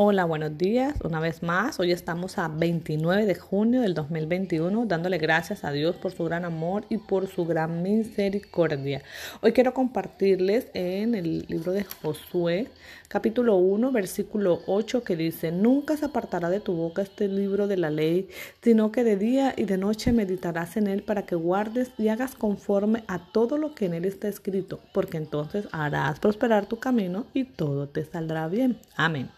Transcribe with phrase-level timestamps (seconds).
[0.00, 0.94] Hola, buenos días.
[1.02, 5.96] Una vez más, hoy estamos a 29 de junio del 2021, dándole gracias a Dios
[5.96, 9.02] por su gran amor y por su gran misericordia.
[9.40, 12.68] Hoy quiero compartirles en el libro de Josué,
[13.08, 17.78] capítulo 1, versículo 8, que dice, Nunca se apartará de tu boca este libro de
[17.78, 18.28] la ley,
[18.62, 22.36] sino que de día y de noche meditarás en él para que guardes y hagas
[22.36, 27.26] conforme a todo lo que en él está escrito, porque entonces harás prosperar tu camino
[27.34, 28.78] y todo te saldrá bien.
[28.94, 29.28] Amén.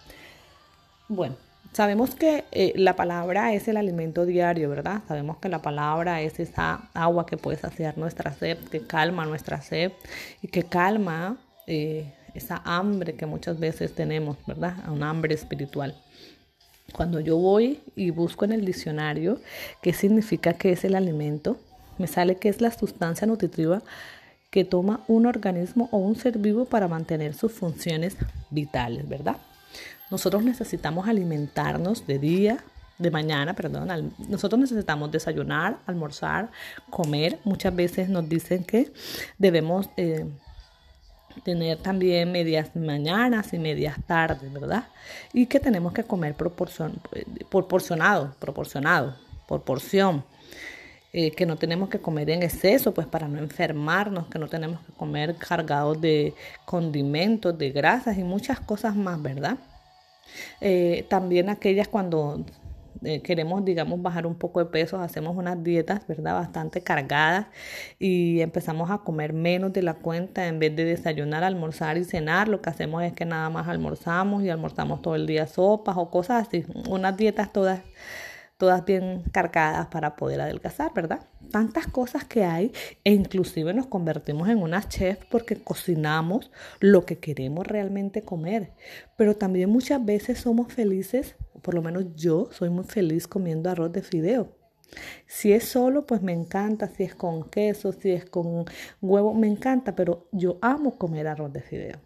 [1.13, 1.35] Bueno,
[1.73, 5.03] sabemos que eh, la palabra es el alimento diario, ¿verdad?
[5.09, 9.61] Sabemos que la palabra es esa agua que puede saciar nuestra sed, que calma nuestra
[9.61, 9.91] sed
[10.41, 14.89] y que calma eh, esa hambre que muchas veces tenemos, ¿verdad?
[14.89, 15.97] Un hambre espiritual.
[16.93, 19.41] Cuando yo voy y busco en el diccionario
[19.83, 21.59] qué significa que es el alimento,
[21.99, 23.83] me sale que es la sustancia nutritiva
[24.53, 28.17] que toma un organismo o un ser vivo para mantener sus funciones
[28.51, 29.39] vitales, ¿verdad?
[30.11, 32.59] Nosotros necesitamos alimentarnos de día,
[32.99, 34.13] de mañana, perdón.
[34.29, 36.51] nosotros necesitamos desayunar, almorzar,
[36.91, 37.39] comer.
[37.45, 38.93] Muchas veces nos dicen que
[39.39, 40.27] debemos eh,
[41.43, 44.85] tener también medias mañanas y medias tardes, ¿verdad?
[45.33, 50.25] Y que tenemos que comer proporcionado, proporcionado, por porción.
[51.13, 54.79] Eh, que no tenemos que comer en exceso, pues para no enfermarnos, que no tenemos
[54.83, 59.59] que comer cargados de condimentos, de grasas y muchas cosas más, ¿verdad?
[60.61, 62.45] Eh, también aquellas cuando
[63.03, 66.35] eh, queremos, digamos, bajar un poco de peso, hacemos unas dietas, ¿verdad?
[66.35, 67.47] Bastante cargadas
[67.99, 72.49] y empezamos a comer menos de la cuenta en vez de desayunar, almorzar y cenar.
[72.49, 76.11] Lo que hacemos es que nada más almorzamos y almorzamos todo el día sopas o
[76.11, 76.65] cosas así.
[76.89, 77.81] Unas dietas todas
[78.61, 81.27] todas bien cargadas para poder adelgazar, ¿verdad?
[81.51, 87.19] Tantas cosas que hay e inclusive nos convertimos en una chef porque cocinamos lo que
[87.19, 88.75] queremos realmente comer.
[89.17, 93.91] Pero también muchas veces somos felices, por lo menos yo soy muy feliz comiendo arroz
[93.93, 94.55] de fideo.
[95.27, 98.67] Si es solo, pues me encanta, si es con queso, si es con
[99.01, 101.99] huevo, me encanta, pero yo amo comer arroz de fideo.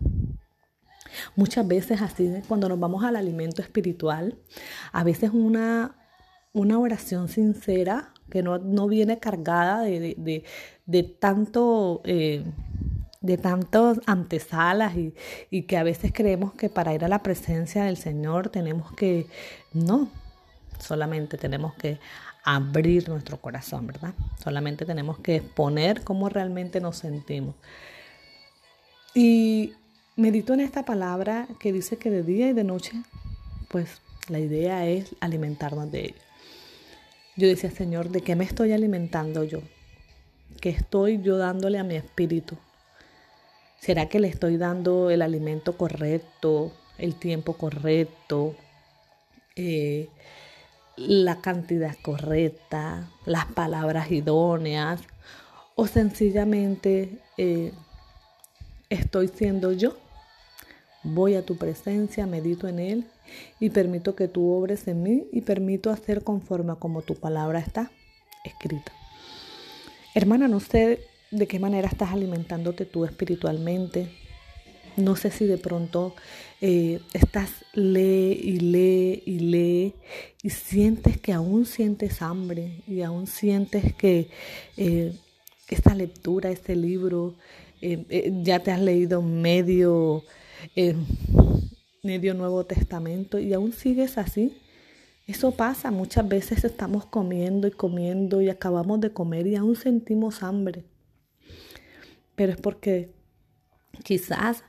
[1.34, 4.38] Muchas veces así, cuando nos vamos al alimento espiritual,
[4.92, 5.96] a veces una
[6.54, 10.44] una oración sincera que no, viene cargada de,
[10.86, 12.00] de, tanto...
[12.04, 12.44] Eh,
[13.20, 15.14] de tantos antesalas y,
[15.48, 19.26] y, que a veces creemos que para ir a la presencia del Señor tenemos que,
[19.72, 20.10] no,
[20.78, 21.98] solamente tenemos que
[22.44, 24.12] abrir nuestro corazón, ¿verdad?
[24.42, 27.54] Solamente tenemos que exponer cómo realmente nos sentimos.
[29.14, 29.72] Y
[30.16, 32.92] medito en esta palabra que dice que de día y de noche,
[33.68, 36.33] pues la idea es alimentarnos de ello.
[37.36, 39.60] Yo decía, Señor, ¿de qué me estoy alimentando yo?
[40.60, 42.56] ¿Qué estoy yo dándole a mi espíritu?
[43.80, 48.54] ¿Será que le estoy dando el alimento correcto, el tiempo correcto,
[49.56, 50.08] eh,
[50.96, 55.00] la cantidad correcta, las palabras idóneas?
[55.74, 57.72] ¿O sencillamente eh,
[58.90, 59.96] estoy siendo yo?
[61.02, 63.06] Voy a tu presencia, medito en él
[63.60, 67.58] y permito que tú obres en mí y permito hacer conforme a como tu palabra
[67.58, 67.90] está
[68.44, 68.92] escrita.
[70.14, 74.08] Hermana, no sé de qué manera estás alimentándote tú espiritualmente.
[74.96, 76.14] No sé si de pronto
[76.60, 79.94] eh, estás lee y lee y lee
[80.42, 84.28] y sientes que aún sientes hambre y aún sientes que
[84.76, 85.12] eh,
[85.68, 87.34] esta lectura, este libro,
[87.82, 90.22] eh, ya te has leído medio
[92.04, 94.60] medio Nuevo Testamento y aún sigues así.
[95.26, 100.42] Eso pasa, muchas veces estamos comiendo y comiendo y acabamos de comer y aún sentimos
[100.42, 100.84] hambre.
[102.34, 103.14] Pero es porque
[104.02, 104.64] quizás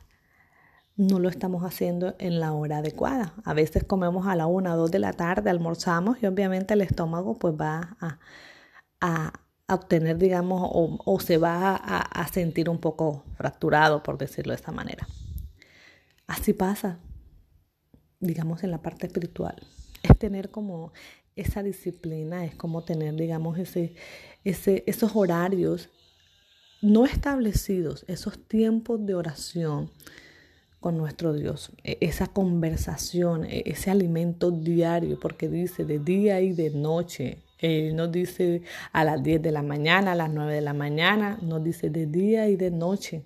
[0.95, 3.33] no lo estamos haciendo en la hora adecuada.
[3.43, 7.37] A veces comemos a la una dos de la tarde, almorzamos y obviamente el estómago
[7.37, 8.19] pues va a,
[9.01, 9.33] a,
[9.67, 14.71] obtener, digamos, o, se va a, a sentir un poco fracturado, por decirlo de esta
[14.71, 15.05] manera.
[16.27, 16.99] Así pasa
[18.19, 19.55] digamos, en la parte espiritual.
[20.03, 20.91] Es tener como
[21.35, 23.95] esa disciplina, es como tener, digamos, ese,
[24.43, 25.89] ese, esos horarios
[26.81, 29.91] no establecidos, esos tiempos de oración
[30.79, 36.53] con nuestro Dios, e, esa conversación, e, ese alimento diario, porque dice de día y
[36.53, 37.39] de noche.
[37.57, 41.39] Él nos dice a las 10 de la mañana, a las 9 de la mañana,
[41.41, 43.25] nos dice de día y de noche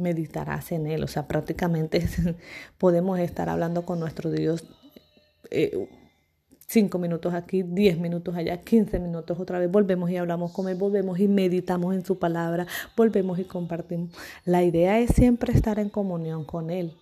[0.00, 1.04] meditarás en Él.
[1.04, 2.06] O sea, prácticamente
[2.78, 4.64] podemos estar hablando con nuestro Dios
[5.50, 5.88] eh,
[6.70, 9.70] cinco minutos aquí, diez minutos allá, quince minutos otra vez.
[9.70, 12.66] Volvemos y hablamos con Él, volvemos y meditamos en su palabra,
[12.96, 14.10] volvemos y compartimos.
[14.44, 16.94] La idea es siempre estar en comunión con Él.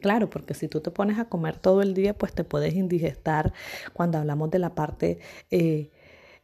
[0.00, 3.52] Claro, porque si tú te pones a comer todo el día, pues te puedes indigestar
[3.92, 5.18] cuando hablamos de la parte
[5.50, 5.90] eh,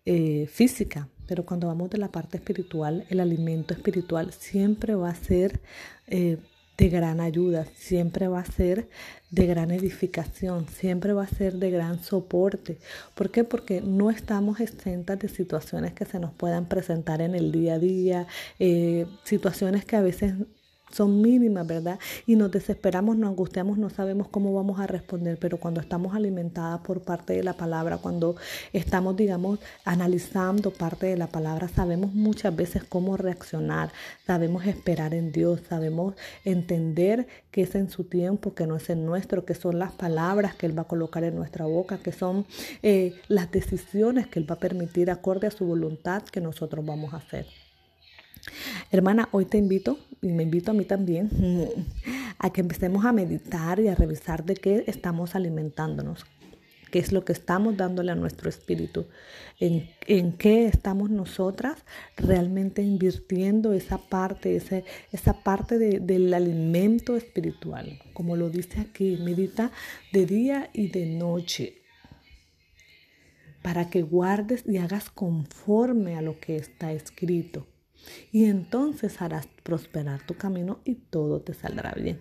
[0.04, 5.14] eh, física, pero cuando vamos de la parte espiritual, el alimento espiritual siempre va a
[5.14, 5.60] ser
[6.06, 6.36] eh,
[6.76, 8.86] de gran ayuda, siempre va a ser
[9.30, 12.76] de gran edificación, siempre va a ser de gran soporte.
[13.14, 13.44] ¿Por qué?
[13.44, 17.78] Porque no estamos exentas de situaciones que se nos puedan presentar en el día a
[17.78, 18.26] día,
[18.58, 20.34] eh, situaciones que a veces
[20.92, 21.98] son mínimas, ¿verdad?
[22.26, 26.80] Y nos desesperamos, nos angustiamos, no sabemos cómo vamos a responder, pero cuando estamos alimentadas
[26.80, 28.36] por parte de la palabra, cuando
[28.72, 33.92] estamos, digamos, analizando parte de la palabra, sabemos muchas veces cómo reaccionar,
[34.26, 39.06] sabemos esperar en Dios, sabemos entender que es en su tiempo, que no es en
[39.06, 42.46] nuestro, que son las palabras que Él va a colocar en nuestra boca, que son
[42.82, 47.14] eh, las decisiones que Él va a permitir acorde a su voluntad que nosotros vamos
[47.14, 47.46] a hacer.
[48.90, 51.30] Hermana, hoy te invito, y me invito a mí también,
[52.38, 56.24] a que empecemos a meditar y a revisar de qué estamos alimentándonos,
[56.90, 59.06] qué es lo que estamos dándole a nuestro espíritu,
[59.60, 61.84] en, en qué estamos nosotras
[62.16, 68.00] realmente invirtiendo esa parte, ese, esa parte del alimento espiritual.
[68.12, 69.70] Como lo dice aquí, medita
[70.12, 71.78] de día y de noche
[73.62, 77.68] para que guardes y hagas conforme a lo que está escrito
[78.30, 82.20] y entonces harás prosperar tu camino y todo te saldrá bien.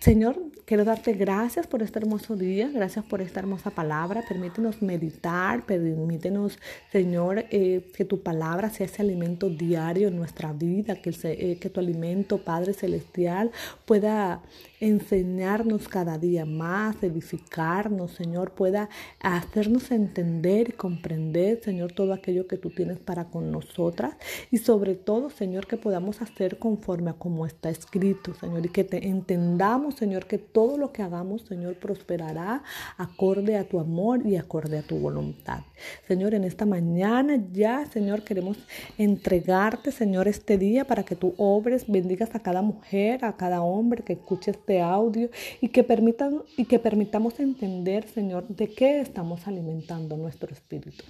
[0.00, 0.36] Señor,
[0.66, 4.22] quiero darte gracias por este hermoso día, gracias por esta hermosa palabra.
[4.28, 6.58] Permítenos meditar, permítenos,
[6.92, 11.70] Señor, eh, que tu palabra sea ese alimento diario en nuestra vida, que, eh, que
[11.70, 13.50] tu alimento, Padre Celestial,
[13.86, 14.42] pueda
[14.80, 18.88] enseñarnos cada día más, edificarnos, Señor, pueda
[19.20, 24.16] hacernos entender y comprender, Señor, todo aquello que tú tienes para con nosotras
[24.50, 28.84] y sobre todo, Señor, que podamos hacer conforme a como está escrito, Señor, y que
[28.84, 32.62] te entendamos, Señor, que todo lo que hagamos, Señor, prosperará
[32.96, 35.60] acorde a tu amor y acorde a tu voluntad.
[36.06, 38.58] Señor, en esta mañana ya, Señor, queremos
[38.98, 44.02] entregarte, Señor, este día para que tú obres, bendigas a cada mujer, a cada hombre
[44.02, 45.30] que escuche este audio
[45.60, 51.04] y que permitan y que permitamos entender, Señor, de qué estamos alimentando nuestro espíritu.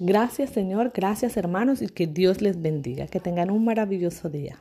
[0.00, 3.06] Gracias, Señor, gracias, hermanos, y que Dios les bendiga.
[3.06, 4.58] Que tengan un maravilloso día.